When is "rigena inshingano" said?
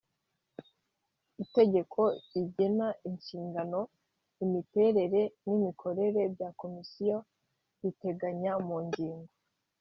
2.33-3.79